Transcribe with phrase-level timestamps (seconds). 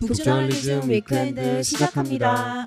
[0.00, 2.66] 북저널리즘 위크엔드 시작합니다.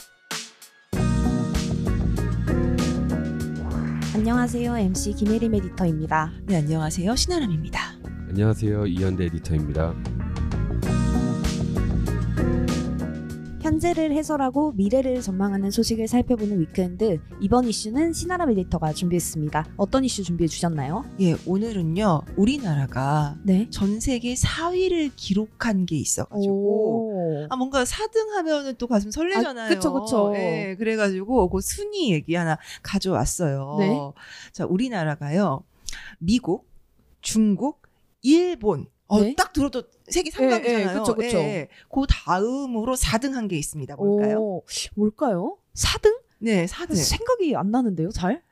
[4.15, 4.77] 안녕하세요.
[4.77, 6.31] MC 김혜림 에디터입니다.
[6.45, 7.15] 네, 안녕하세요.
[7.15, 7.79] 신아람입니다.
[8.29, 8.87] 안녕하세요.
[8.87, 9.93] 이현대 에디터입니다.
[13.67, 19.73] 현재를 해설하고 미래를 전망하는 소식을 살펴보는 위크엔드 이번 이슈는 신아람 에디터가 준비했습니다.
[19.75, 21.03] 어떤 이슈 준비해 주셨나요?
[21.19, 22.21] 예, 오늘은요.
[22.37, 23.67] 우리나라가 네.
[23.69, 29.65] 전 세계 4위를 기록한 게 있어가지고 아 뭔가 4등 하면은 또 가슴 설레잖아요.
[29.65, 30.31] 아, 그쵸, 그쵸.
[30.37, 33.75] 예, 그래가지고 그 순위 얘기 하나 가져왔어요.
[33.79, 33.99] 네.
[34.53, 35.65] 자, 우리나라가요.
[36.19, 36.69] 미국,
[37.19, 37.81] 중국,
[38.21, 38.87] 일본.
[39.07, 39.33] 어, 네.
[39.35, 40.49] 딱 들어도 세계 예, 예,
[40.85, 40.99] 3강이잖아요.
[40.99, 41.37] 그쵸, 그쵸.
[41.89, 43.95] 그 다음으로 4등 한 게 있습니다.
[43.95, 44.39] 뭘까요?
[44.39, 44.63] 오,
[44.95, 45.57] 뭘까요?
[45.75, 46.19] 4등?
[46.39, 46.95] 네, 4등.
[46.95, 48.43] 생각이 안 나는데요, 잘?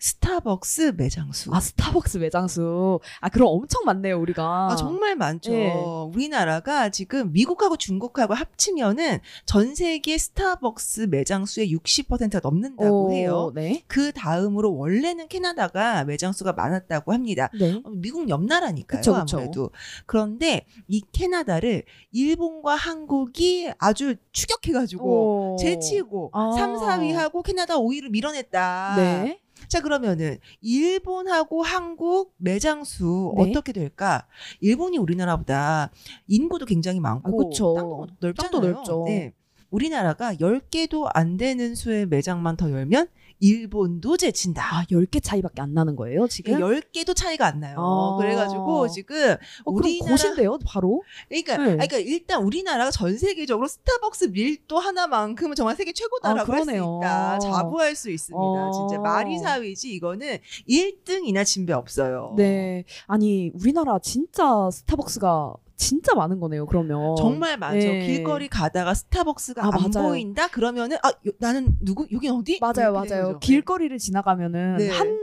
[0.00, 1.50] 스타벅스 매장 수.
[1.52, 3.00] 아, 스타벅스 매장수.
[3.20, 4.68] 아, 그럼 엄청 많네요, 우리가.
[4.72, 5.52] 아, 정말 많죠.
[5.52, 5.74] 예.
[6.14, 13.52] 우리나라가 지금 미국하고 중국하고 합치면은 전 세계 스타벅스 매장 수의 60%가 넘는다고 오, 해요.
[13.54, 13.82] 네.
[13.88, 17.50] 그 다음으로 원래는 캐나다가 매장 수가 많았다고 합니다.
[17.58, 17.74] 네.
[17.84, 19.36] 어, 미국 옆 나라니까요, 그쵸, 그쵸.
[19.36, 19.70] 아무래도.
[20.06, 25.56] 그런데 이 캐나다를 일본과 한국이 아주 추격해가지고 오.
[25.60, 26.52] 제치고 아.
[26.56, 28.94] 3, 4위 하고 캐나다 5위를 밀어냈다.
[28.96, 29.40] 네.
[29.68, 33.50] 자 그러면은 일본하고 한국 매장 수 네.
[33.50, 34.26] 어떻게 될까?
[34.60, 35.90] 일본이 우리나라보다
[36.26, 37.74] 인구도 굉장히 많고 아, 그쵸.
[37.74, 38.50] 땅도 넓잖아요.
[38.50, 39.04] 땅도 넓죠.
[39.06, 39.32] 네.
[39.70, 43.08] 우리나라가 10개도 안 되는 수의 매장만 더 열면
[43.40, 44.62] 일본도 제친다.
[44.62, 46.58] 아, 10개 차이밖에 안 나는 거예요, 지금?
[46.60, 47.76] 10개도 차이가 안 나요.
[47.78, 48.16] 아.
[48.18, 51.02] 그래가지고 지금 어, 우리나라 고신데요, 바로?
[51.28, 51.62] 그러니까, 네.
[51.62, 57.00] 아니, 그러니까 일단 우리나라가 전 세계적으로 스타벅스 밀도 하나만큼은 정말 세계 최고다라고 아, 할수 그러네요.
[57.02, 57.38] 있다.
[57.38, 58.38] 자부할 수 있습니다.
[58.38, 58.88] 어.
[58.88, 62.34] 진짜 말이 사위지 이거는 1등이나 진배 없어요.
[62.36, 62.84] 네.
[63.06, 67.16] 아니, 우리나라 진짜 스타벅스가 진짜 많은 거네요, 그러면.
[67.16, 67.86] 정말 많죠.
[67.86, 68.06] 네.
[68.06, 70.08] 길거리 가다가 스타벅스가 아, 안 맞아요.
[70.08, 70.46] 보인다?
[70.48, 72.06] 그러면은 아 요- 나는 누구?
[72.12, 72.58] 여긴 어디?
[72.60, 73.26] 맞아요, 이렇게 되는 맞아요.
[73.34, 73.38] 거죠.
[73.40, 74.90] 길거리를 지나가면은 네.
[74.90, 75.18] 한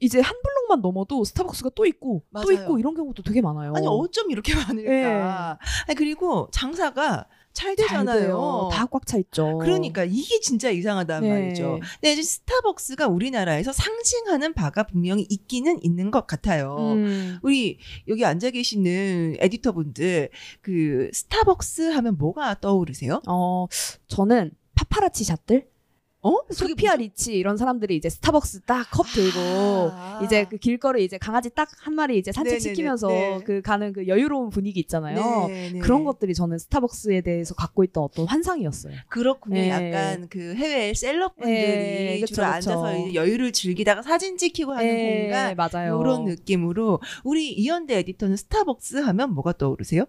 [0.00, 2.52] 이제 한 블록만 넘어도 스타벅스가 또 있고 또 맞아요.
[2.52, 3.72] 있고 이런 경우도 되게 많아요.
[3.76, 5.58] 아니 어쩜 이렇게 많을까?
[5.86, 8.68] 아니, 그리고 장사가 잘잘 되잖아요.
[8.72, 9.58] 다 꽉 차 있죠.
[9.58, 11.28] 그러니까 이게 진짜 이상하단 네.
[11.28, 11.80] 말이죠.
[12.00, 16.76] 근데 이제 스타벅스가 우리나라에서 상징하는 바가 분명히 있기는 있는 것 같아요.
[16.94, 17.38] 음.
[17.42, 17.78] 우리
[18.08, 20.30] 여기 앉아 계시는 에디터분들
[20.60, 23.20] 그 스타벅스 하면 뭐가 떠오르세요?
[23.28, 23.66] 어,
[24.08, 25.68] 저는 파파라치 샷들?
[26.22, 26.36] 어?
[26.50, 29.38] 소피아 리치 이런 사람들이 이제 스타벅스 딱 컵 들고
[29.92, 30.20] 아.
[30.22, 33.38] 이제 그 길거리 이제 강아지 딱 한 마리 이제 산책 네네네, 시키면서 네.
[33.44, 35.46] 그 가는 그 여유로운 분위기 있잖아요.
[35.48, 35.78] 네, 네.
[35.78, 38.94] 그런 것들이 저는 스타벅스에 대해서 갖고 있던 어떤 환상이었어요.
[39.08, 39.54] 그렇군요.
[39.60, 39.70] 네.
[39.70, 42.54] 약간 그 해외 셀럽분들이 네, 그쵸, 주로 그쵸.
[42.54, 46.00] 앉아서 이제 여유를 즐기다가 사진 찍히고 하는 예, 공간 맞아요.
[46.02, 50.04] 이런 느낌으로 우리 이현대 에디터는 스타벅스 하면 뭐가 떠오르세요?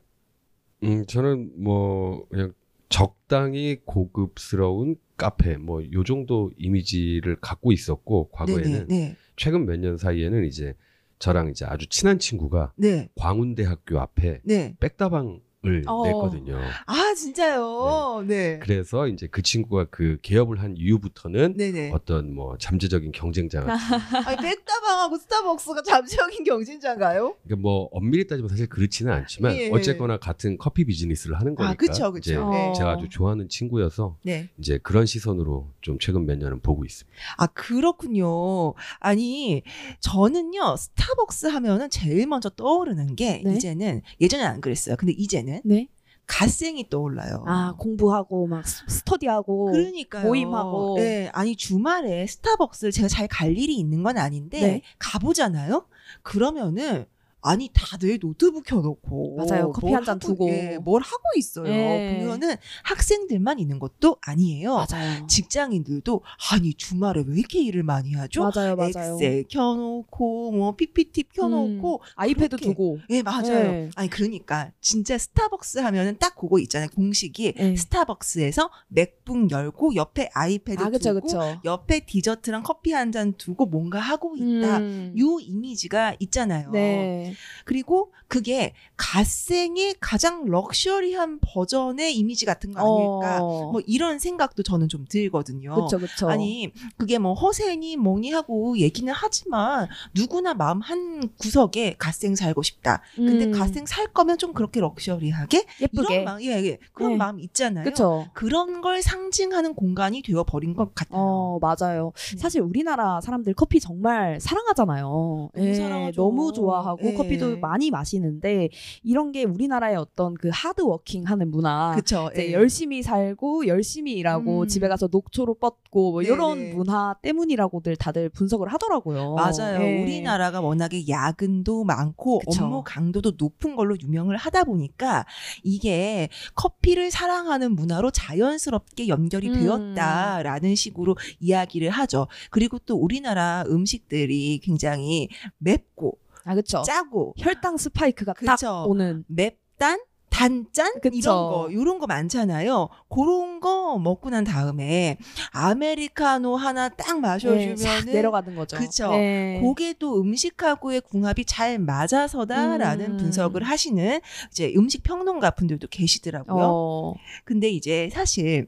[0.83, 2.51] 음, 저는 뭐 그냥
[2.89, 10.45] 적당히 고급스러운 카페 뭐 요 정도 이미지를 갖고 있었고 과거에는 네, 최근 몇 년 사이에는
[10.45, 10.73] 이제
[11.19, 14.75] 저랑 이제 아주 친한 친구가 네, 광운대학교 앞에 네.
[14.79, 15.39] 백다방을
[15.88, 16.05] 어.
[16.07, 16.59] 냈거든요.
[16.88, 18.23] 아 진짜요?
[18.27, 21.91] 네, 그래서 이제 그 친구가 그 개업을 한 이후부터는 네, 네.
[21.94, 23.72] 어떤 뭐 잠재적인 경쟁자가
[24.25, 27.35] 아니 백다방하고 스타벅스가 잠재적인 경쟁자인가요?
[27.44, 29.69] 그러니까 뭐 엄밀히 따지면 사실 그렇지는 않지만 예.
[29.69, 32.31] 어쨌거나 같은 커피 비즈니스를 하는 거니까 아, 그쵸, 그쵸.
[32.31, 32.73] 이제 네.
[32.75, 34.49] 제가 아주 좋아하는 친구여서 네.
[34.57, 37.16] 이제 그런 시선으로 좀 최근 몇 년은 보고 있습니다.
[37.38, 38.73] 아, 그렇군요.
[38.99, 39.61] 아니,
[39.99, 43.55] 저는요, 스타벅스 하면은 제일 먼저 떠오르는 게, 네.
[43.55, 44.95] 이제는, 예전엔 안 그랬어요.
[44.95, 45.88] 근데 이제는 네.
[46.28, 47.43] 갓생이 떠올라요.
[47.46, 50.28] 아 공부하고 막 스- 스터디하고 그러니까요.
[50.28, 50.96] 모임하고.
[50.97, 54.81] 네, 아니, 주말에 스타벅스를 제가 잘 갈 일이 있는 건 아닌데, 네.
[54.99, 55.85] 가보잖아요?
[56.23, 57.05] 그러면은,
[57.43, 59.72] 아니 다들 노트북 켜놓고 맞아요.
[59.72, 60.49] 커피 뭘 한잔 하고, 두고.
[60.49, 61.67] 예, 뭘 하고 있어요.
[61.67, 62.17] 예.
[62.20, 64.76] 보면은 학생들만 있는 것도 아니에요.
[64.90, 65.26] 맞아요.
[65.28, 66.22] 직장인들도
[66.52, 68.49] 아니 주말에 왜 이렇게 일을 많이 하죠?
[68.53, 69.16] 맞아요, 맞아요.
[69.16, 72.66] 엑셀 켜놓고 뭐 PPT 켜놓고 음, 아이패드 그렇게.
[72.66, 72.99] 두고.
[73.09, 73.72] 예 맞아요.
[73.72, 73.90] 네.
[73.96, 77.76] 아니 그러니까 진짜 스타벅스 하면은 딱 그거 있잖아요 공식이 네.
[77.76, 81.59] 스타벅스에서 맥북 열고 옆에 아이패드 아 그쵸 두고 그쵸.
[81.66, 84.78] 옆에 디저트랑 커피 한 잔 두고 뭔가 하고 있다.
[84.78, 85.14] 음.
[85.20, 86.72] 요 이미지가 있잖아요.
[86.72, 87.30] 네.
[87.31, 87.35] 네.
[87.66, 93.39] 그리고 그게 갓생의 가장 럭셔리한 버전의 이미지 같은 거 아닐까.
[93.41, 93.72] 어.
[93.72, 95.75] 뭐 이런 생각도 저는 좀 들거든요.
[95.75, 96.29] 그쵸, 그쵸.
[96.29, 103.01] 아니 그게 뭐 허세니 뭐니 하고 얘기는 하지만 누구나 마음 한 구석에 갓생 살고 싶다.
[103.16, 106.13] 근데 음, 갓생 살 거면 좀 그렇게 럭셔리하게 예쁘게.
[106.13, 106.77] 이런 마음, 예, 예.
[106.93, 107.17] 그런 네.
[107.17, 107.84] 마음 있잖아요.
[107.84, 108.27] 그쵸.
[108.34, 111.19] 그런 걸 상징하는 공간이 되어 버린 것 같아요.
[111.19, 112.13] 어, 맞아요.
[112.31, 112.37] 네.
[112.37, 115.49] 사실 우리나라 사람들 커피 정말 사랑하잖아요.
[115.53, 116.22] 너무 사랑하죠.
[116.22, 117.13] 너무 좋아하고 예.
[117.23, 118.70] 커피도 많이 마시는데
[119.03, 121.94] 이런 게 우리나라의 어떤 그 하드워킹 하는 문화.
[121.96, 122.29] 그쵸.
[122.34, 122.53] 이제 예.
[122.53, 124.68] 열심히 살고 열심히 일하고 음.
[124.68, 126.22] 집에 가서 녹초로 뻗고 뭐.
[126.22, 129.35] 이런 문화 때문이라고들 다들 분석을 하더라고요.
[129.35, 129.82] 맞아요.
[129.82, 130.02] 예.
[130.02, 132.64] 우리나라가 워낙에 야근도 많고 그쵸.
[132.64, 135.26] 업무 강도도 높은 걸로 유명을 하다 보니까
[135.64, 139.53] 이게 커피를 사랑하는 문화로 자연스럽게 연결이 음.
[139.53, 142.28] 되었다라는 식으로 이야기를 하죠.
[142.50, 146.82] 그리고 또 우리나라 음식들이 굉장히 맵고 아 그쵸.
[146.84, 148.85] 짜고 혈당 스파이크가 딱 그쵸.
[148.88, 149.99] 오는 맵단
[150.32, 151.11] 단짠 그쵸.
[151.14, 152.88] 이런 거 이런 거 많잖아요.
[153.09, 155.17] 그런 거 먹고 난 다음에
[155.52, 158.78] 아메리카노 하나 딱 예, 싹 마셔주면은 내려가는 거죠.
[158.78, 159.11] 그쵸.
[159.14, 159.59] 예.
[159.61, 163.17] 그게 또 음식하고의 궁합이 잘 맞아서다라는 음.
[163.17, 166.64] 분석을 하시는 이제 음식 평론가 분들도 계시더라고요.
[166.64, 167.14] 어,
[167.44, 168.67] 근데 이제 사실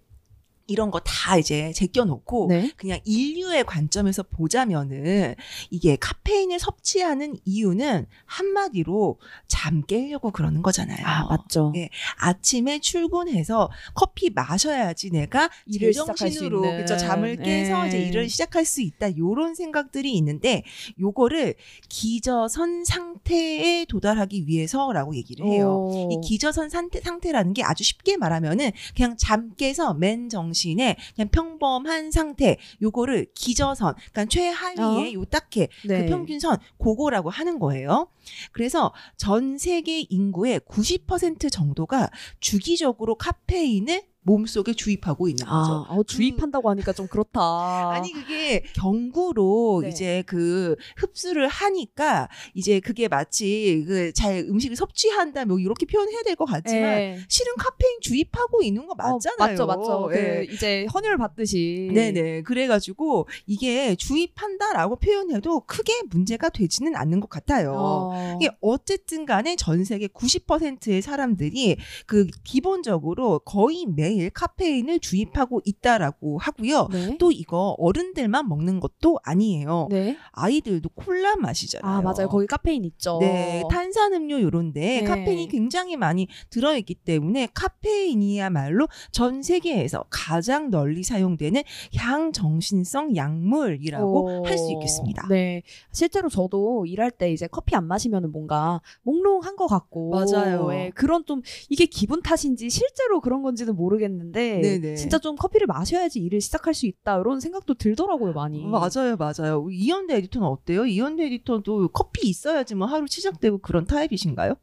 [0.68, 2.72] 이런 거 다 이제 제껴놓고 네.
[2.78, 5.36] 그냥 인류의 관점에서 보자면은
[5.70, 11.06] 이게 카페인을 섭취하는 이유는 한마디로 잠 깨려고 그러는 거잖아요.
[11.06, 11.74] 아 맞죠.
[11.76, 11.90] 예.
[12.18, 16.62] 아침에 출근해서 커피 마셔야지 내가 제정신으로.
[16.78, 17.88] 그쵸 잠을 깨서 예.
[17.88, 20.64] 이제 일을 시작할 수 있다 요런 생각들이 있는데
[21.00, 21.56] 요거를
[21.90, 25.88] 기저선 상태에 도달하기 위해서라고 얘기를 해요.
[25.90, 26.10] 오.
[26.12, 31.30] 이 기저선 상태, 상태라는 게 아주 쉽게 말하면은 그냥 잠 깨서 맨 정신 에 그냥
[31.30, 36.04] 평범한 상태 요거를 기저선 그러니까 최하위의 요 딱해 네.
[36.04, 38.08] 그 평균선 그거라고 하는 거예요.
[38.52, 42.10] 그래서 전 세계 인구의 90% 정도가
[42.40, 45.86] 주기적으로 카페인을 몸속에 주입하고 있는 거죠.
[45.88, 47.40] 아, 어, 주입한다고 하니까 좀 그렇다.
[47.92, 49.90] 아니 그게 경구로 네.
[49.90, 56.34] 이제 그 흡수를 하니까 이제 그게 마치 그 잘 음식을 섭취한다 뭐 이렇게 표현해야 될
[56.36, 57.20] 것 같지만 예.
[57.28, 59.36] 실은 카페인 주입하고 있는 거 맞잖아요.
[59.38, 60.10] 어, 맞죠, 맞죠.
[60.14, 60.46] 예.
[60.48, 61.90] 그 이제 헌혈 받듯이.
[61.94, 62.42] 네네.
[62.42, 67.74] 그래가지고 이게 주입한다라고 표현해도 크게 문제가 되지는 않는 것 같아요.
[67.76, 68.38] 어.
[68.42, 76.88] 이게 어쨌든 간에 전 세계 90%의 사람들이 그 기본적으로 거의 매일 카페인을 주입하고 있다라고 하고요.
[76.92, 77.18] 네.
[77.20, 79.88] 또 이거 어른들만 먹는 것도 아니에요.
[79.90, 80.18] 네.
[80.32, 81.92] 아이들도 콜라 마시잖아요.
[81.92, 82.28] 아 맞아요.
[82.30, 83.18] 거기 카페인 있죠.
[83.20, 85.04] 네, 탄산음료 요런데 네.
[85.04, 91.62] 카페인이 굉장히 많이 들어있기 때문에 카페인이야말로 전 세계에서 가장 널리 사용되는
[91.96, 94.46] 향정신성 약물이라고 오.
[94.46, 95.28] 할수 있겠습니다.
[95.28, 95.64] 네.
[95.92, 100.12] 실제로 저도 일할 때 이제 커피 안 마시면 뭔가 몽롱한 것 같고.
[100.12, 100.74] 맞아요.
[100.74, 104.60] 예, 그런 좀 이게 기분 탓인지 실제로 그런 건지는 모르겠 는데.
[104.62, 104.96] 네네.
[104.96, 107.20] 진짜 좀 커피를 마셔야지 일을 시작할 수 있다.
[107.20, 108.66] 이런 생각도 들더라고요, 많이.
[108.66, 109.68] 맞아요, 맞아요.
[109.72, 110.86] 이현대 에디터는 어때요?
[110.86, 114.56] 이현대 에디터도 커피 있어야지 뭐 하루 시작되고 그런 타입이신가요?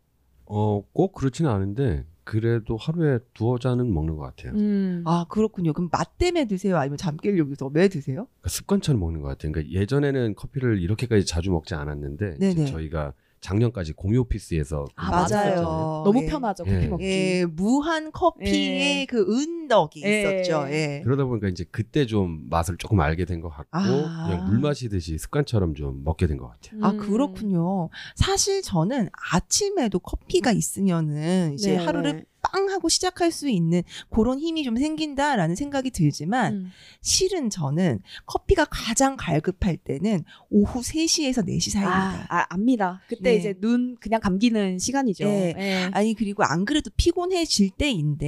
[0.46, 4.52] 어, 꼭 그렇지는 않은데 그래도 하루에 두어 잔은 먹는 것 같아요.
[4.54, 5.02] 음.
[5.06, 5.72] 아 그렇군요.
[5.72, 6.76] 그럼 맛 때문에 드세요?
[6.76, 8.26] 아니면 잠 깨려고 해서 매 드세요?
[8.26, 9.50] 그러니까 습관처럼 먹는 것 같아요.
[9.52, 12.66] 그러니까 예전에는 커피를 이렇게까지 자주 먹지 않았는데.
[12.66, 15.26] 저희가 작년까지 공유 오피스에서 아, 맞아요.
[15.26, 16.02] 근무했었잖아요.
[16.04, 16.26] 너무 예.
[16.26, 16.74] 편하죠, 예.
[16.74, 17.04] 커피 먹기.
[17.04, 19.06] 예, 무한 커피의 예.
[19.06, 20.40] 그 은덕이 예.
[20.42, 20.66] 있었죠.
[20.70, 21.00] 예.
[21.04, 24.26] 그러다 보니까 이제 그때 좀 맛을 조금 알게 된 것 같고 아.
[24.28, 26.84] 그냥 물 마시듯이 습관처럼 좀 먹게 된 것 같아요.
[26.84, 26.98] 아 음.
[26.98, 27.88] 그렇군요.
[28.16, 31.76] 사실 저는 아침에도 커피가 있으면은 이제 네.
[31.84, 36.70] 하루를 빵 하고 시작할 수 있는 그런 힘이 좀 생긴다라는 생각이 들지만 음.
[37.00, 42.26] 실은 저는 커피가 가장 갈급할 때는 오후 3시에서 4시 아, 사이입니다.
[42.28, 43.00] 아, 압니다.
[43.08, 43.36] 그때 네.
[43.36, 45.24] 이제 눈 그냥 감기는 시간이죠.
[45.24, 45.54] 네.
[45.58, 45.90] 예.
[45.92, 48.26] 아니 그리고 안 그래도 피곤해질 때인데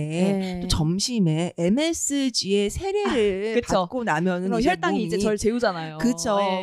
[0.57, 0.61] 예.
[0.61, 3.73] 또 점심에 MSG의 세례를 아.
[3.73, 5.99] 받고 나면은 이제 혈당이 몸이 이제 절 재우잖아요.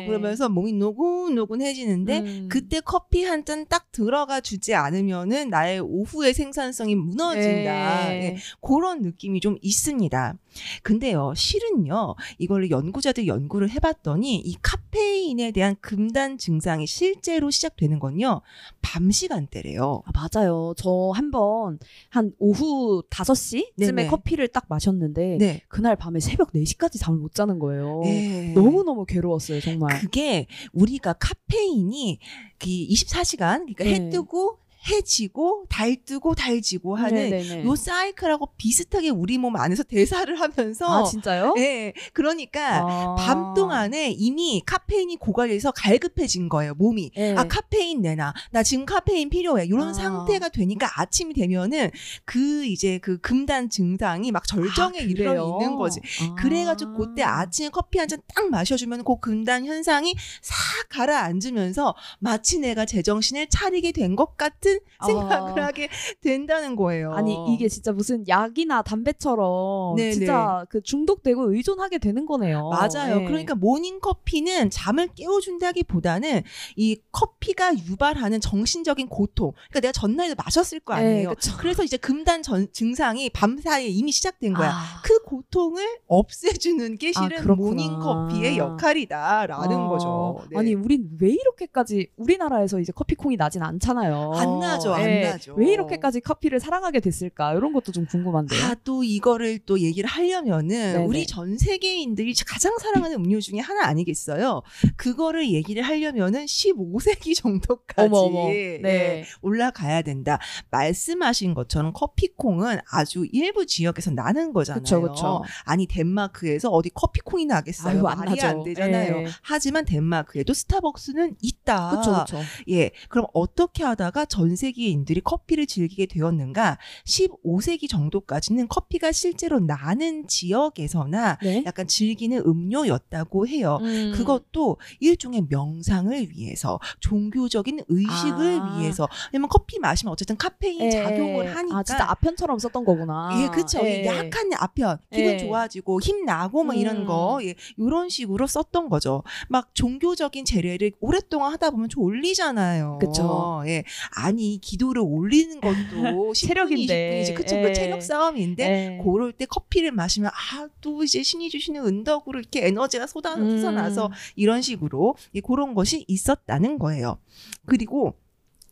[0.00, 0.06] 예.
[0.06, 2.48] 그러면서 몸이 노곤노곤해지는데 음.
[2.50, 8.14] 그때 커피 한 잔 딱 들어가 주지 않으면은 나의 오후의 생산성이 무너 진다.
[8.14, 8.20] 예.
[8.22, 10.34] 예, 그런 느낌이 좀 있습니다.
[10.82, 18.40] 근데요, 실은요, 이걸 연구자들 연구를 해봤더니 이 카페인에 대한 금단 증상이 실제로 시작되는 건요,
[18.82, 20.02] 밤 시간대래요.
[20.04, 20.74] 아, 맞아요.
[20.76, 21.78] 저 한번
[22.08, 24.06] 한 오후 5시쯤에 네네.
[24.08, 25.60] 커피를 딱 마셨는데 네.
[25.68, 28.02] 그날 밤에 새벽 4시까지 잠을 못 자는 거예요.
[28.06, 28.52] 예.
[28.54, 30.00] 너무너무 괴로웠어요, 정말.
[30.00, 32.18] 그게 우리가 카페인이
[32.58, 33.94] 그 24시간, 그러니까 네.
[33.94, 37.64] 해 뜨고 해지고 달뜨고 달지고 하는 네네네.
[37.64, 41.54] 요 사이클하고 비슷하게 우리 몸 안에서 대사를 하면서 아 진짜요?
[41.58, 41.92] 예.
[42.12, 43.14] 그러니까 아.
[43.18, 47.10] 밤 동안에 이미 카페인이 고갈돼서 갈급해진 거예요, 몸이.
[47.14, 47.34] 네.
[47.36, 48.32] 아, 카페인 내놔.
[48.52, 49.66] 나 지금 카페인 필요해.
[49.66, 49.92] 이런 아.
[49.92, 51.90] 상태가 되니까 아침이 되면은
[52.24, 55.32] 그 이제 그 금단 증상이 막 절정에 아, 이르러?
[55.60, 56.00] 있는 거지.
[56.22, 56.34] 아.
[56.36, 60.56] 그래가지고 그때 아침에 커피 한 잔 딱 마셔주면 그 금단 현상이 싹
[60.88, 65.06] 가라앉으면서 마치 내가 제정신을 차리게 된 것 같은 아.
[65.06, 65.88] 생각을 하게
[66.20, 67.12] 된다는 거예요.
[67.12, 70.12] 아니 이게 진짜 무슨 약이나 담배처럼 네네.
[70.12, 72.68] 진짜 그 중독되고 의존하게 되는 거네요.
[72.68, 73.20] 맞아요.
[73.20, 73.24] 네.
[73.24, 76.42] 그러니까 모닝 커피는 잠을 깨워준다기보다는
[76.76, 79.52] 이 커피가 유발하는 정신적인 고통.
[79.70, 81.30] 그러니까 내가 전날에도 마셨을 거 네, 아니에요.
[81.30, 81.52] 그쵸.
[81.58, 84.70] 그래서 이제 금단 전, 증상이 밤 사이에 이미 시작된 거야.
[84.70, 85.02] 아.
[85.04, 87.68] 그 고통을 없애주는 게 아, 실은 그렇구나.
[87.68, 90.46] 모닝 커피의 역할이다라는 어, 거죠.
[90.50, 90.58] 네.
[90.58, 94.32] 아니 우린 왜 이렇게까지 우리나라에서 이제 커피콩이 나진 않잖아요.
[94.34, 95.54] 안 나죠, 안 예, 나죠.
[95.56, 97.54] 왜 이렇게까지 커피를 사랑하게 됐을까?
[97.54, 98.64] 이런 것도 좀 궁금한데요.
[98.64, 101.04] 아, 또 이거를 또 얘기를 하려면은 네네.
[101.04, 104.62] 우리 전 세계인들이 가장 사랑하는 음료 중에 하나 아니겠어요?
[104.96, 108.50] 그거를 얘기를 하려면은 15세기 정도까지 어머 어머.
[108.54, 109.24] 예, 네.
[109.42, 110.38] 올라가야 된다.
[110.70, 114.82] 말씀하신 것처럼 커피콩은 아주 일부 지역에서 나는 거잖아요.
[114.82, 115.42] 그쵸 그쵸.
[115.64, 117.98] 아니 덴마크에서 어디 커피콩이 나겠어요?
[117.98, 118.46] 아유, 안 말이 나죠.
[118.46, 119.22] 안 되잖아요.
[119.22, 119.26] 예.
[119.42, 121.90] 하지만 덴마크에도 스타벅스는 있다.
[122.26, 122.38] 그쵸.
[122.70, 122.90] 예.
[123.08, 126.78] 그럼 어떻게 하다가 전 세계인들이 커피를 즐기게 되었는가?
[127.06, 131.62] 15세기 정도까지는 커피가 실제로 나는 지역에서나 네.
[131.66, 133.78] 약간 즐기는 음료였다고 해요.
[133.82, 134.12] 음.
[134.14, 138.78] 그것도 일종의 명상을 위해서 종교적인 의식을 아.
[138.78, 141.50] 위해서 왜냐면 커피 마시면 어쨌든 카페인 예, 작용을 예.
[141.50, 143.30] 하니까 아 진짜 아편처럼 썼던 거구나.
[143.42, 143.80] 예, 그쵸.
[143.84, 144.04] 예.
[144.06, 145.38] 약한 아편, 기분 예.
[145.38, 147.06] 좋아지고, 힘 나고, 뭐 이런 음.
[147.06, 149.22] 거, 예, 요런 식으로 썼던 거죠.
[149.48, 152.98] 막 종교적인 재례를 오랫동안 하다 보면 졸리잖아요.
[153.00, 153.62] 그쵸.
[153.66, 153.84] 예.
[154.14, 157.24] 아니, 기도를 올리는 것도 10분, 체력인데.
[157.24, 157.34] 20분이지.
[157.34, 157.56] 그쵸.
[157.56, 157.62] 예.
[157.62, 159.02] 그 체력 싸움인데, 예.
[159.02, 163.58] 그럴 때 커피를 마시면, 아, 또 이제 신이 주시는 은덕으로 이렇게 에너지가 쏟아, 음.
[163.58, 167.18] 쏟아나서 이런 식으로, 예, 그런 것이 있었다는 거예요.
[167.66, 168.14] 그리고,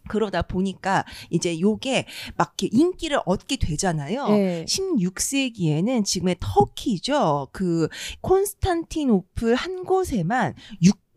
[0.09, 2.07] 그러다 보니까 이제 요게
[2.37, 4.27] 막 이렇게 인기를 얻게 되잖아요.
[4.31, 4.65] 예.
[4.67, 7.49] 16세기에는 지금의 터키죠.
[7.53, 7.89] 그
[8.23, 10.55] 콘스탄티노플 한 곳에만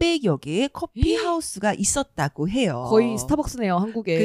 [0.01, 1.15] 600여 개의 커피 이.
[1.15, 2.85] 하우스가 있었다고 해요.
[2.89, 4.17] 거의 스타벅스네요 한국에.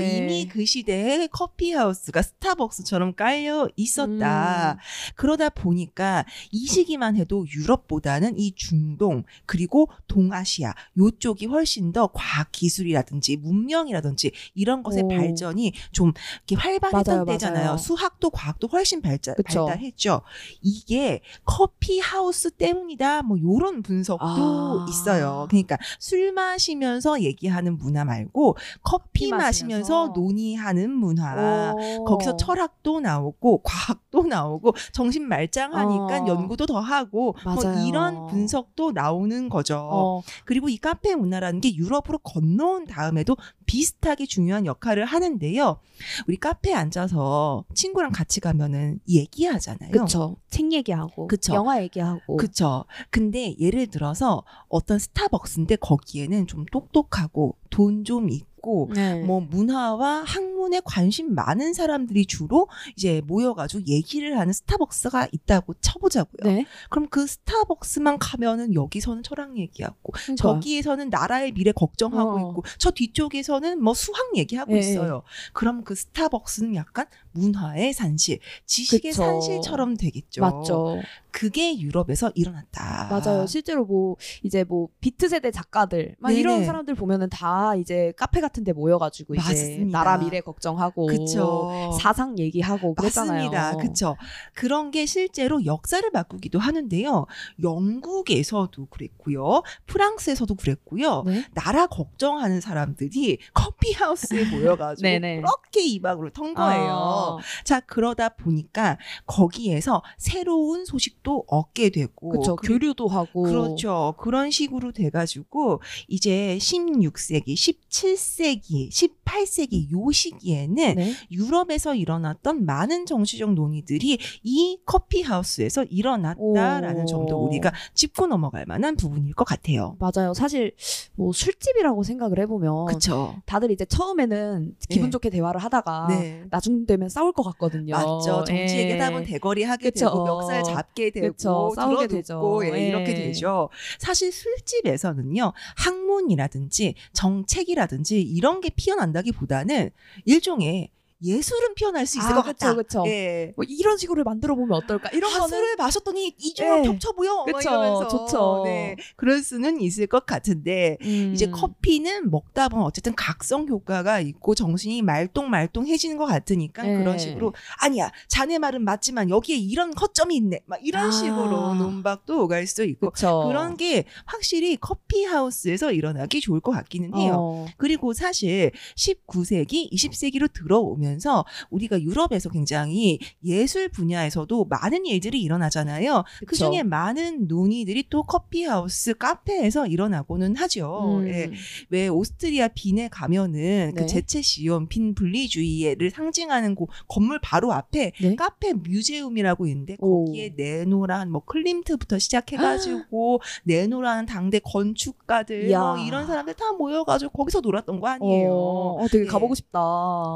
[0.00, 0.18] 예.
[0.18, 4.72] 이미 그 시대에 커피 하우스가 스타벅스처럼 깔려 있었다.
[4.72, 4.78] 음.
[5.14, 13.36] 그러다 보니까 이 시기만 해도 유럽보다는 이 중동 그리고 동아시아 요쪽이 훨씬 더 과학 기술이라든지
[13.36, 15.08] 문명이라든지 이런 것의 오.
[15.08, 16.12] 발전이 좀
[16.48, 17.64] 이렇게 활발했던 맞아요, 때잖아요.
[17.64, 17.78] 맞아요.
[17.78, 19.66] 수학도 과학도 훨씬 발전, 그쵸.
[19.66, 20.22] 발달했죠.
[20.60, 23.22] 이게 커피 하우스 때문이다.
[23.22, 24.86] 뭐 요런 분석도 아.
[24.88, 25.46] 있어 요.
[25.50, 30.12] 그러니까 술 마시면서 얘기하는 문화 말고 커피 마시면서 마시면서.
[30.14, 31.74] 논의하는 문화.
[31.74, 32.04] 오.
[32.04, 36.26] 거기서 철학도 나오고 과학도 나오고 정신 말짱하니까 어.
[36.26, 37.86] 연구도 더 하고 뭐 맞아요.
[37.86, 39.78] 이런 분석도 나오는 거죠.
[39.78, 45.78] 어, 그리고 이 카페 문화라는 게 유럽으로 건너온 다음에도 비슷하게 중요한 역할을 하는데요.
[46.26, 49.90] 우리 카페에 앉아서 친구랑 같이 가면은 얘기하잖아요.
[49.92, 50.36] 그쵸.
[50.50, 51.54] 책 얘기하고, 그쵸.
[51.54, 52.36] 영화 얘기하고.
[52.36, 52.84] 그쵸.
[53.10, 58.51] 근데 예를 들어서 어떤 스타벅스인데 거기에는 좀 똑똑하고 돈 좀 있고
[58.94, 59.20] 네.
[59.22, 66.52] 뭐 문화와 학문에 관심 많은 사람들이 주로 이제 모여가지고 얘기를 하는 스타벅스가 있다고 쳐보자고요.
[66.52, 66.66] 네.
[66.90, 70.36] 그럼 그 스타벅스만 가면은 여기서는 철학 얘기하고 그러니까.
[70.36, 72.50] 저기에서는 나라의 미래 걱정하고 어.
[72.50, 75.22] 있고 저 뒤쪽에서는 뭐 수학 얘기하고 예, 있어요.
[75.52, 79.22] 그럼 그 스타벅스는 약간 문화의 산실, 지식의 그쵸.
[79.22, 80.42] 산실처럼 되겠죠.
[80.42, 81.00] 맞죠.
[81.30, 83.08] 그게 유럽에서 일어났다.
[83.10, 83.46] 맞아요.
[83.46, 86.40] 실제로 뭐 이제 뭐 비트 세대 작가들 막 네네.
[86.40, 89.98] 이런 사람들 보면은 다 이제 카페 같은 데 모여가지고 이제 맞습니다.
[89.98, 91.90] 나라 미래 걱정하고 그쵸.
[92.00, 93.50] 사상 얘기하고 그랬잖아요.
[93.50, 93.76] 맞습니다.
[93.76, 94.16] 그쵸.
[94.54, 97.26] 그런 게 실제로 역사를 바꾸기도 하는데요.
[97.62, 99.62] 영국에서도 그랬고요.
[99.86, 101.22] 프랑스에서도 그랬고요.
[101.26, 101.44] 네.
[101.54, 105.36] 나라 걱정하는 사람들이 커피 하우스에 모여가지고 네네.
[105.36, 106.92] 그렇게 이박으로 턴 거예요.
[106.92, 112.30] 아, 자, 그러다 보니까 거기에서 새로운 소식도 얻게 되고.
[112.30, 112.56] 그쵸.
[112.56, 113.42] 교류도 하고.
[113.42, 114.14] 그렇죠.
[114.18, 121.12] 그런 식으로 돼가지고 이제 16세기, 17세기, 18세기 요 시기에는 네.
[121.30, 127.06] 유럽에서 일어났던 많은 정치적 논의들이 이 커피 하우스에서 일어났다라는 오.
[127.06, 129.96] 점도 우리가 짚고 넘어갈 만한 부분일 것 같아요.
[129.98, 130.34] 맞아요.
[130.34, 130.74] 사실
[131.14, 133.36] 뭐 술집이라고 생각을 해보면 그렇죠.
[133.46, 135.10] 다들 이제 처음에는 기분 네.
[135.10, 136.44] 좋게 대화를 하다가 네.
[136.50, 137.94] 나중 되면 싸울 것 같거든요.
[137.94, 138.44] 맞죠.
[138.44, 138.82] 정치 예.
[138.82, 140.06] 얘기하다 보면 대거리 하게 그쵸.
[140.06, 141.72] 되고 멱살 잡게 되고 그쵸.
[141.74, 142.60] 싸우게 되죠.
[142.64, 143.14] 예, 이렇게 예.
[143.14, 143.68] 되죠.
[143.98, 149.90] 사실 술집에서는요 학문이라든지 정책이라든지 이런 게 피어난다기보다는
[150.24, 150.90] 일종의
[151.24, 152.74] 예술은 피어날 수 있을 아, 것 그쵸, 같다.
[152.74, 153.04] 그쵸.
[153.06, 153.52] 예.
[153.56, 155.10] 뭐 이런 식으로 만들어 보면 어떨까?
[155.10, 156.82] 이런 아, 거는 술을 마셨더니 이중으로 예.
[156.82, 157.36] 겹쳐 보여.
[157.36, 158.08] 막 그쵸, 이러면서.
[158.08, 158.62] 좋죠.
[158.64, 161.32] 네, 그럴 수는 있을 것 같은데 음.
[161.34, 166.98] 이제 커피는 먹다 보면 어쨌든 각성 효과가 있고 정신이 말똥말똥해지는 것 같으니까 네.
[166.98, 171.10] 그런 식으로 아니야 자네 말은 맞지만 여기에 이런 허점이 있네 막 이런 아.
[171.10, 173.44] 식으로 논박도 오갈 수 있고 그쵸.
[173.48, 177.36] 그런 게 확실히 커피 하우스에서 일어나기 좋을 것 같기는 해요.
[177.38, 177.66] 어.
[177.76, 186.24] 그리고 사실 19세기, 20세기로 들어오면서 우리가 유럽에서 굉장히 예술 분야에서도 많은 일들이 일어나잖아요.
[186.46, 186.56] 그.
[186.56, 191.18] 중에 많은 논의들이 또 커피하우스, 카페에서 일어나고는 하죠.
[191.20, 191.28] 음.
[191.28, 191.50] 예.
[191.90, 193.92] 왜 오스트리아 빈에 가면은 네.
[193.94, 198.36] 그 Sezession 빈 분리주의를 상징하는 그 건물 바로 앞에 네?
[198.36, 200.26] 카페 뮤제움이라고 있는데 오.
[200.26, 205.68] 거기에 내로란 뭐 클림트부터 시작해가지고 내로라는 당대 건축가들.
[205.68, 208.50] 뭐 이런 사람들 다 모여가지고 거기서 놀았던 거 아니에요.
[208.52, 209.28] 어, 어, 되게 예.
[209.28, 209.80] 가보고 싶다.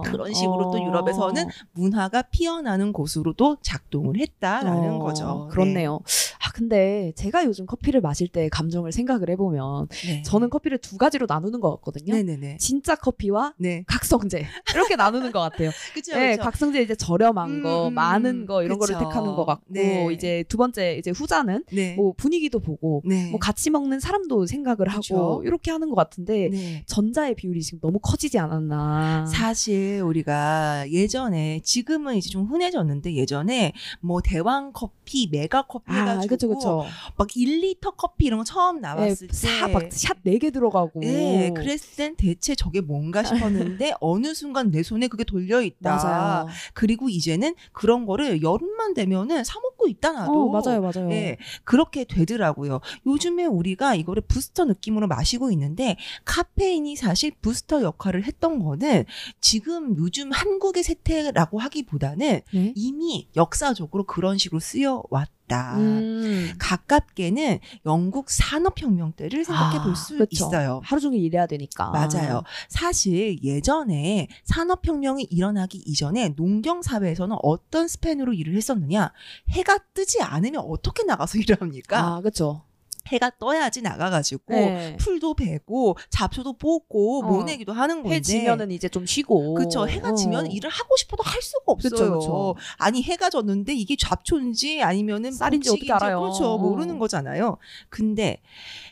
[0.05, 0.83] 그런 식으로 또 어.
[0.83, 5.49] 유럽에서는 문화가 피어나는 곳으로도 작동을 했다라는 어, 거죠.
[5.51, 6.01] 그렇네요.
[6.45, 10.23] 아 근데 제가 요즘 커피를 마실 때 감정을 생각을 해보면 네.
[10.23, 12.15] 저는 커피를 두 가지로 나누는 것 같거든요.
[12.15, 12.59] 네네네.
[12.59, 13.85] 진짜 커피와 네.
[13.87, 15.71] 각성제 이렇게 나누는 것 같아요.
[15.95, 16.15] 그죠.
[16.15, 16.37] 네.
[16.37, 18.95] 각성제 이제 저렴한 거, 음, 많은 거 이런 그쵸.
[18.95, 20.09] 거를 택하는 것 같고 네.
[20.13, 21.95] 이제 두 번째 이제 후자는 네.
[21.97, 23.31] 뭐 분위기도 보고 네.
[23.31, 25.43] 뭐 같이 먹는 사람도 생각을 하고 그쵸.
[25.45, 26.85] 이렇게 하는 것 같은데 네.
[26.87, 29.27] 전자의 비율이 지금 너무 커지지 않았나.
[29.27, 30.56] 사실 우리가
[30.89, 36.87] 예전에 지금은 이제 좀 흔해졌는데 예전에 뭐 대왕 커피, 메가 커피 아, 해가지고 그쵸, 그쵸.
[37.17, 41.01] 막 1리터 커피 이런 거 처음 나왔을 때 사막샷네 개 들어가고.
[41.01, 45.97] 네, 그랬을 땐 대체 저게 뭔가 싶었는데 어느 순간 내 손에 그게 돌려 있다.
[45.97, 46.47] 맞아요.
[46.75, 50.33] 그리고 이제는 그런 거를 여름만 되면은 사먹 고 있다 나도.
[50.33, 51.09] 어, 맞아요, 맞아요.
[51.09, 52.81] 네, 그렇게 되더라고요.
[53.07, 59.05] 요즘에 우리가 이거를 부스터 느낌으로 마시고 있는데 카페인이 사실 부스터 역할을 했던 거는
[59.41, 62.73] 지금 요즘 한국의 세태라고 하기보다는 네?
[62.75, 65.77] 이미 역사적으로 그런 식으로 쓰여 왔 다.
[65.77, 66.53] 음.
[66.59, 70.29] 가깝게는 영국 산업혁명 때를 생각해 아, 볼수 그쵸.
[70.31, 70.81] 있어요.
[70.85, 71.91] 하루 종일 일해야 되니까.
[71.91, 72.43] 맞아요.
[72.69, 79.13] 사실 예전에 산업혁명이 일어나기 이전에 농경사회에서는 어떤 스팬으로 일을 했었느냐.
[79.51, 81.99] 해가 뜨지 않으면 어떻게 나가서 일을 합니까?
[81.99, 82.63] 아, 그렇죠.
[83.07, 84.97] 해가 떠야지 나가가지고 네.
[84.99, 87.27] 풀도 베고 잡초도 뽑고 어.
[87.27, 88.17] 모내기도 하는 건데.
[88.17, 89.55] 해 지면은 이제 좀 쉬고.
[89.55, 89.87] 그쵸.
[89.87, 90.15] 해가 어.
[90.15, 91.91] 지면 일을 하고 싶어도 할 수가 없어요.
[91.91, 92.55] 그쵸, 그쵸.
[92.79, 96.21] 아니 해가 졌는데 이게 잡초인지 아니면은 쌀인지 어떻게 알아요.
[96.21, 96.55] 그렇죠.
[96.55, 96.59] 어.
[96.59, 97.59] 모르는 거잖아요.
[97.89, 98.41] 근데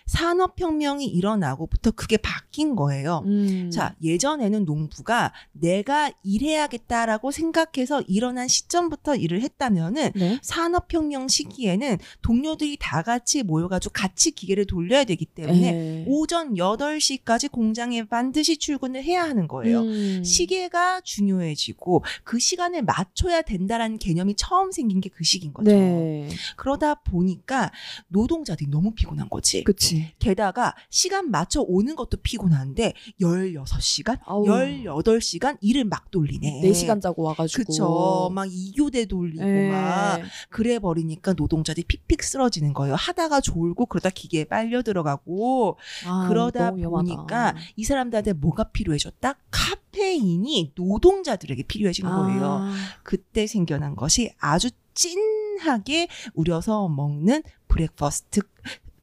[0.07, 3.23] 산업혁명이 일어나고부터 그게 바뀐 거예요.
[3.27, 3.71] 음.
[3.71, 10.39] 자, 예전에는 농부가 내가 일해야겠다라고 생각해서 일어난 시점부터 일을 했다면은 네.
[10.43, 16.05] 산업혁명 시기에는 동료들이 다 같이 모여가지고 같이 기계를 돌려야 되기 때문에 네.
[16.07, 19.81] 오전 8시까지 공장에 반드시 출근을 해야 하는 거예요.
[19.81, 20.23] 음.
[20.23, 25.71] 시계가 중요해지고 그 시간을 맞춰야 된다라는 개념이 처음 생긴 게 그 시기인 거죠.
[25.71, 26.29] 네.
[26.57, 27.71] 그러다 보니까
[28.09, 29.65] 노동자들이 너무 피곤한 거지.
[29.65, 29.94] 그치.
[30.19, 34.45] 게다가 시간 맞춰 오는 것도 피곤한데 16시간, 아우.
[34.45, 36.61] 18시간 일을 막 돌리네.
[36.63, 37.65] 4시간 자고 와가지고.
[37.65, 38.31] 그쵸.
[38.33, 39.71] 막 이교대 돌리고 네.
[39.71, 42.95] 막 그래 버리니까 노동자들이 픽픽 쓰러지는 거예요.
[42.95, 47.15] 하다가 졸고 그러다 기계에 빨려 들어가고 아, 그러다 위험하다.
[47.15, 49.35] 보니까 이 사람들한테 뭐가 필요해졌다?
[49.51, 52.45] 카페인이 노동자들에게 필요해진 거예요.
[52.45, 58.41] 아, 그때 생겨난 것이 아주 찐하게 우려서 먹는 breakfast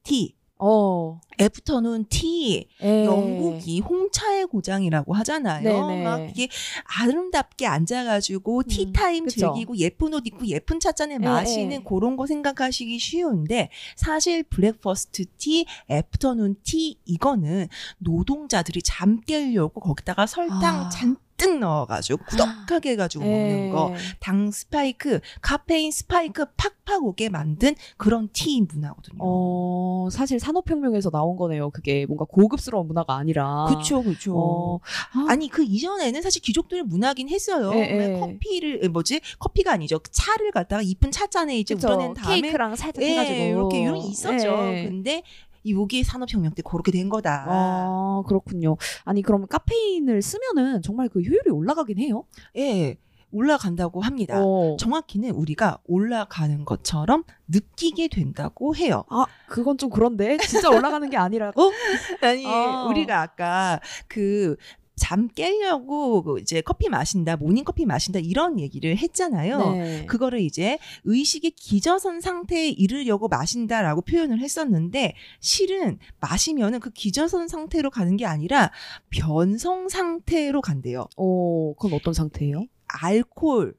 [0.04, 0.36] tea.
[0.63, 1.19] 어.
[1.39, 2.67] afternoon tea.
[2.82, 3.06] 에.
[3.06, 5.63] 영국이 홍차의 고장이라고 하잖아요.
[5.63, 6.04] 네네.
[6.04, 6.47] 막 이게
[6.84, 9.54] 아름답게 앉아가지고 티타임 그쵸.
[9.54, 11.84] 즐기고 예쁜 옷 입고 예쁜 찻잔에 예, 마시는 예.
[11.84, 20.86] 그런 거 생각하시기 쉬운데 사실 breakfast tea, afternoon tea 이거는 노동자들이 잠 깨려고 거기다가 설탕
[20.86, 20.89] 아.
[20.89, 23.69] 잔뜩 넣어가지고 꾸덕하게 해가지고 먹는 에.
[23.69, 23.91] 거.
[24.19, 29.17] 당 스파이크, 카페인 스파이크 팍팍 오게 만든 그런 티 문화거든요.
[29.19, 31.71] 어, 사실 산업혁명에서 나온 거네요.
[31.71, 33.65] 그게 뭔가 고급스러운 문화가 아니라.
[33.69, 34.34] 그쵸, 그쵸.
[34.38, 34.80] 어,
[35.13, 37.71] 아, 아니 그 이전에는 사실 귀족들의 문화긴 했어요.
[37.75, 38.19] 예, 왜 예.
[38.19, 39.99] 커피를 에, 뭐지 커피가 아니죠.
[40.12, 41.88] 차를 갖다가 이쁜 찻잔에 이제 그쵸.
[41.88, 43.43] 우려낸 다음에 케이크랑 살짝 예, 해가지고.
[43.43, 44.73] 이렇게 이런 게 있었죠.
[44.75, 44.86] 예.
[44.88, 45.23] 근데
[45.63, 47.45] 이 요기 산업혁명 때 그렇게 된 거다.
[47.47, 48.78] 아, 그렇군요.
[49.04, 52.26] 아니, 그러면 카페인을 쓰면은 정말 그 효율이 올라가긴 해요?
[52.58, 52.97] 예,
[53.32, 54.41] 올라간다고 합니다.
[54.43, 54.76] 어.
[54.78, 59.04] 정확히는 우리가 올라가는 것처럼 느끼게 된다고 해요.
[59.10, 60.38] 아, 그건 좀 그런데?
[60.38, 61.71] 진짜 올라가는 게 아니라고?
[62.21, 62.86] 아니 아.
[62.89, 64.56] 우리가 아까 그
[65.01, 69.71] 잠 깨려고 그 이제 커피 마신다, 모닝 커피 마신다 이런 얘기를 했잖아요.
[69.71, 70.05] 네.
[70.05, 78.15] 그거를 이제 의식의 기저선 상태에 이르려고 마신다라고 표현을 했었는데 실은 마시면은 그 기저선 상태로 가는
[78.15, 78.71] 게 아니라
[79.09, 81.07] 변성 상태로 간대요.
[81.17, 82.67] 어, 그건 어떤 상태예요?
[82.85, 83.73] 알코올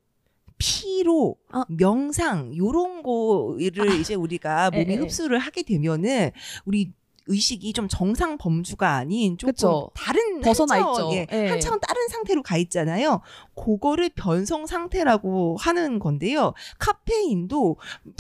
[0.59, 1.65] 피로, 아.
[1.69, 4.97] 명상 요런 거를 이제 우리가 에, 몸이.
[4.97, 6.33] 흡수를 하게 되면은
[6.65, 6.93] 우리
[7.33, 9.91] 의식이 좀 정상 범주가 아닌 조금 그쵸.
[9.95, 11.17] 다른 벗어나 한 차원, 있죠.
[11.17, 11.49] 예, 예.
[11.49, 13.21] 한차원 다른 상태로 가 있잖아요.
[13.55, 16.53] 그거를 변성 상태라고 하는 건데요.
[16.79, 17.77] 카페인도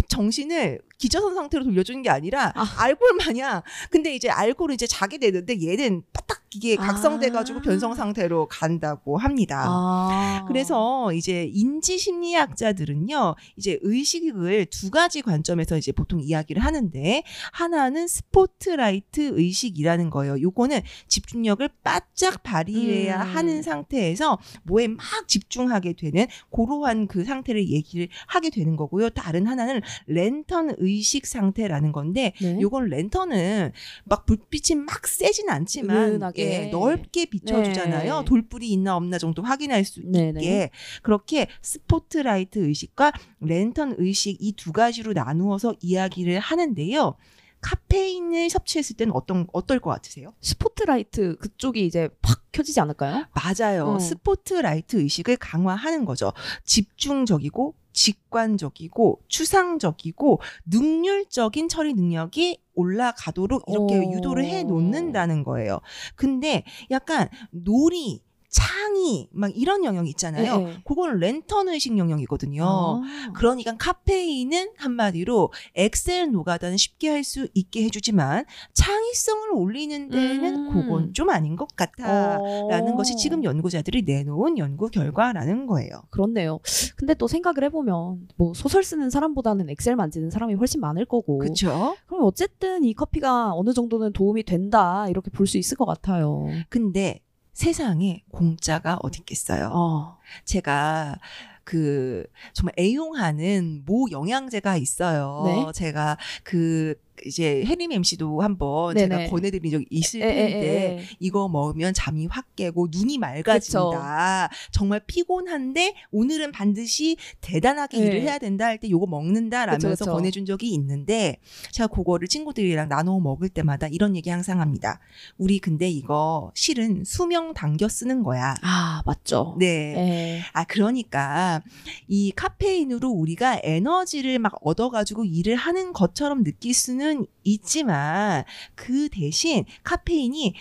[0.08, 2.74] 정신을 기저선 상태로 돌려주는 게 아니라 아.
[2.78, 6.86] 알코올 마냥 근데 이제 알코올은 이제 자게 되는데 얘는 빠딱 이게 아.
[6.86, 9.64] 각성돼가지고 변성 상태로 간다고 합니다.
[9.66, 10.44] 아.
[10.48, 19.32] 그래서 이제 인지 심리학자들은요, 이제 의식을 두 가지 관점에서 이제 보통 이야기를 하는데, 하나는 스포트라이트
[19.34, 20.40] 의식이라는 거예요.
[20.40, 23.36] 요거는 집중력을 바짝 발휘해야 음.
[23.36, 29.10] 하는 상태에서 뭐에 막 집중하게 되는 그러한 그 상태를 얘기를 하게 되는 거고요.
[29.10, 32.58] 다른 하나는 랜턴 의식 상태라는 건데, 네.
[32.60, 33.72] 요건 랜턴은
[34.04, 36.42] 막 불빛이 막 세진 않지만 은은하게.
[36.66, 38.18] 예, 넓게 비춰주잖아요.
[38.18, 38.24] 네.
[38.24, 40.40] 돌부리 있나 없나 정도 확인할 수 네네.
[40.40, 40.70] 있게
[41.02, 47.16] 그렇게 스포트라이트 의식과 랜턴 의식 이 두 가지로 나누어서 이야기를 하는데요.
[47.62, 50.34] 카페인을 섭취했을 때는 어떤 어떨 것 같으세요?
[50.40, 53.26] 스포트라이트 그쪽이 이제 팍 켜지지 않을까요?
[53.34, 53.86] 맞아요.
[53.86, 53.98] 어.
[53.98, 56.32] 스포트라이트 의식을 강화하는 거죠.
[56.64, 64.02] 집중적이고 직관적이고 추상적이고 능률적인 처리 능력이 올라가도록 이렇게 어.
[64.12, 65.80] 유도를 해 놓는다는 거예요.
[66.14, 70.58] 근데 약간 놀이 창의 막 이런 영역 있잖아요.
[70.58, 70.82] 네, 네.
[70.84, 72.62] 그거는 랜턴 의식 영역이거든요.
[72.64, 73.32] 아.
[73.34, 80.72] 그러니까 카페인은 한마디로 엑셀 노가다는 쉽게 할 수 있게 해주지만 창의성을 올리는 데는 음.
[80.72, 82.38] 그건 좀 아닌 것 같아.
[82.68, 82.96] 라는 어.
[82.96, 86.02] 것이 지금 연구자들이 내놓은 연구 결과라는 거예요.
[86.10, 86.58] 그렇네요.
[86.96, 91.38] 근데 또 생각을 해보면 뭐 소설 쓰는 사람보다는 엑셀 만지는 사람이 훨씬 많을 거고.
[91.38, 91.96] 그렇죠?
[92.06, 96.46] 그럼 어쨌든 이 커피가 어느 정도는 도움이 된다 이렇게 볼 수 있을 것 같아요.
[96.68, 97.20] 근데
[97.52, 99.70] 세상에 공짜가 어디 있겠어요.
[99.72, 100.18] 어.
[100.44, 101.18] 제가
[101.64, 105.42] 그 정말 애용하는 모 영양제가 있어요.
[105.46, 105.72] 네.
[105.72, 106.94] 제가 그
[107.26, 109.16] 이제 혜림 MC도 한번 네네.
[109.16, 111.04] 제가 보내드린 적이 있을 에, 에, 텐데 에, 에.
[111.20, 114.48] 이거 먹으면 잠이 확 깨고 눈이 맑아진다.
[114.70, 118.06] 정말 피곤한데 오늘은 반드시 대단하게 네.
[118.06, 120.12] 일을 해야 된다 할 때 요거 먹는다라면서 그쵸, 그쵸.
[120.16, 121.36] 보내준 적이 있는데
[121.70, 124.98] 제가 그거를 친구들이랑 나눠 먹을 때마다 이런 얘기 항상 합니다.
[125.38, 128.54] 우리 근데 이거 실은 수명 당겨 쓰는 거야.
[128.62, 129.56] 아 맞죠.
[129.58, 129.66] 네.
[129.96, 130.40] 에.
[130.52, 131.62] 아, 그러니까
[132.08, 137.11] 이 카페인으로 우리가 에너지를 막 얻어가지고 일을 하는 것처럼 느낄 수는
[137.44, 138.44] 있지만
[138.74, 140.54] 그 대신 카페인이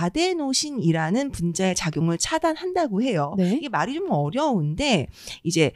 [0.00, 3.34] 아데노신이라는 분자의 작용을 차단한다고 해요.
[3.36, 3.54] 네.
[3.56, 5.08] 이게 말이 좀 어려운데
[5.42, 5.72] 이제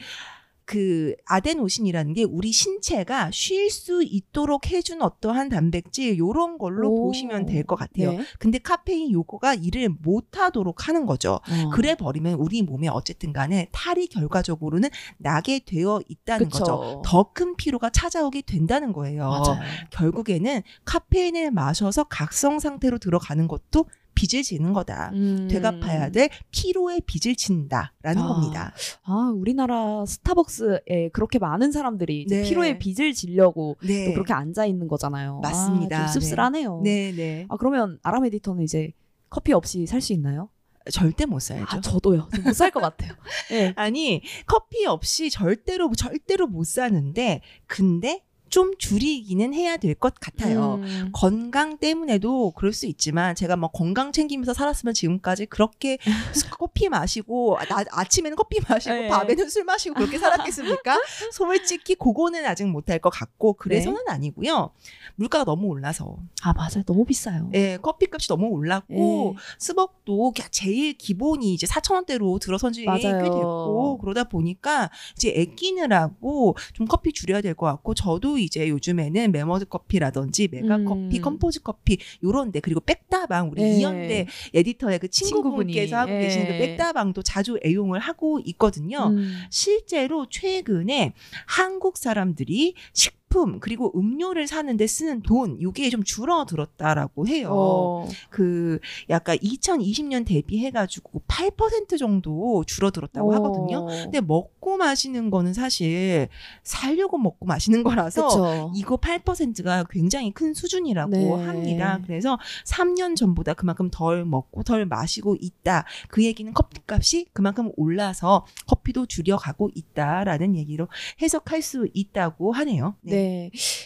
[0.66, 7.06] 그 아데노신이라는 게 우리 신체가 쉴 수 있도록 해준 어떠한 단백질 요런 걸로 오.
[7.06, 8.12] 보시면 될 것 같아요.
[8.12, 8.24] 네.
[8.38, 11.34] 근데 카페인 요거가 일을 못 하도록 하는 거죠.
[11.34, 11.70] 어.
[11.72, 16.58] 그래 버리면 우리 몸에 어쨌든 간에 탈이 결과적으로는 나게 되어 있다는 그쵸.
[16.58, 17.02] 거죠.
[17.04, 19.28] 더 큰 피로가 찾아오게 된다는 거예요.
[19.28, 19.60] 맞아요.
[19.90, 25.10] 결국에는 카페인을 마셔서 각성 상태로 들어가는 것도 빚을 지는 거다.
[25.14, 25.48] 음.
[25.50, 28.26] 되갚아야 될 피로의 빚을 진다라는 아.
[28.28, 28.72] 겁니다.
[29.02, 32.42] 아 우리나라 스타벅스에 그렇게 많은 사람들이 네.
[32.42, 34.06] 피로의 빚을 지려고 네.
[34.06, 35.40] 또 그렇게 앉아 있는 거잖아요.
[35.42, 36.04] 맞습니다.
[36.04, 36.80] 아, 좀 씁쓸하네요.
[36.84, 37.46] 네, 네.
[37.48, 38.92] 아 그러면 아람 에디터는 이제
[39.30, 40.48] 커피 없이 살 수 있나요?
[40.92, 41.64] 절대 못 살죠.
[41.66, 42.28] 아 저도요.
[42.44, 43.12] 못 살 것 같아요.
[43.50, 43.72] 네.
[43.76, 48.22] 아니 커피 없이 절대로 절대로 못 사는데 근데
[48.54, 50.74] 좀 줄이기는 해야 될 것 같아요.
[50.76, 51.10] 음.
[51.12, 55.98] 건강 때문에도 그럴 수 있지만 제가 뭐 건강 챙기면서 살았으면 지금까지 그렇게
[56.56, 59.08] 커피 마시고 나, 아침에는 커피 마시고 네.
[59.08, 61.00] 밤에는 술 마시고 그렇게 살았겠습니까?
[61.32, 64.70] 솔직히 그거는 아직 못할 것 같고 그래서는 아니고요.
[65.16, 66.84] 물가가 너무 올라서 아 맞아요.
[66.86, 67.50] 너무 비싸요.
[67.54, 69.40] 예, 커피값이 너무 올랐고 예.
[69.58, 73.00] 스벅도 제일 기본이 이제 4천 원대로 들어선 지 꽤 맞아요.
[73.22, 79.66] 됐고 그러다 보니까 이제 애끼느라고 좀 커피 줄여야 될 것 같고 저도 이제 요즘에는 매머드
[79.66, 80.84] 커피라든지 메가 음.
[80.84, 83.76] 커피, 컴포즈 커피 요런데 그리고 백다방 우리 예.
[83.76, 86.20] 이연대 에디터의 그 친구분께서 친구분이, 하고 예.
[86.20, 89.08] 계시는 그 백다방도 자주 애용을 하고 있거든요.
[89.08, 89.34] 음.
[89.50, 91.14] 실제로 최근에
[91.46, 97.50] 한국 사람들이 식품 식품 그리고 음료를 사는데 쓰는 돈 이게 좀 줄어들었다라고 해요.
[97.52, 98.08] 어.
[98.30, 98.78] 그
[99.10, 103.34] 약간 2020년 대비해가지고 8% 정도 줄어들었다고 어.
[103.34, 103.86] 하거든요.
[103.86, 106.28] 근데 먹고 마시는 거는 사실
[106.62, 108.72] 살려고 먹고 마시는 거라서 그쵸.
[108.76, 111.30] 이거 8%가 굉장히 큰 수준이라고 네.
[111.30, 112.00] 합니다.
[112.06, 115.84] 그래서 3년 전보다 그만큼 덜 먹고 덜 마시고 있다.
[116.08, 120.86] 그 얘기는 커피값이 그만큼 올라서 커피도 줄여가고 있다라는 얘기로
[121.20, 122.94] 해석할 수 있다고 하네요.
[123.00, 123.23] 네.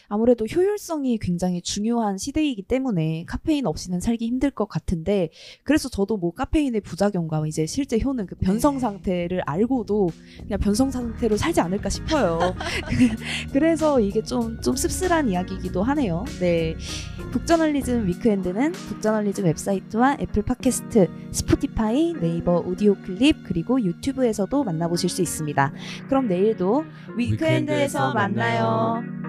[0.09, 5.31] 아무래도 효율성이 굉장히 중요한 시대이기 때문에 카페인 없이는 살기 힘들 것 같은데
[5.65, 8.81] 그래서 저도 뭐 카페인의 부작용과 이제 실제 효능 그 변성 네.
[8.81, 10.11] 상태를 알고도
[10.43, 12.55] 그냥 변성 상태로 살지 않을까 싶어요.
[13.53, 16.25] 그래서 이게 좀, 좀 씁쓸한 이야기이기도 하네요.
[16.41, 16.75] 네.
[17.33, 25.73] 북저널리즘 위크엔드는 북저널리즘 웹사이트와 애플 팟캐스트, 스포티파이, 네이버 오디오 클립, 그리고 유튜브에서도 만나보실 수 있습니다.
[26.09, 26.85] 그럼 내일도
[27.17, 29.03] 위크엔드에서 위크엔드에서 만나요.
[29.03, 29.28] 만나요.